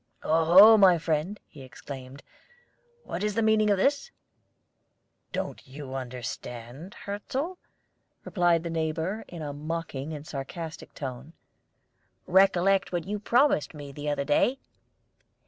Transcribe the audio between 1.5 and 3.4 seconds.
exclaimed, "what is